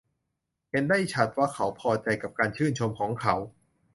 [0.69, 3.35] เห็นได้ชัดว่าเขาพอใจกับการชื่นชมของเขา